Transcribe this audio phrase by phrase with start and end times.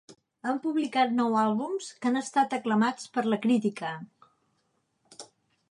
[0.51, 3.95] Han publicat nou àlbums que han estat aclamats per la crítica.